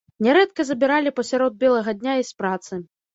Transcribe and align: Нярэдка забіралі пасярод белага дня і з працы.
Нярэдка 0.27 0.63
забіралі 0.69 1.11
пасярод 1.19 1.59
белага 1.65 1.93
дня 1.99 2.17
і 2.23 2.25
з 2.31 2.41
працы. 2.41 2.81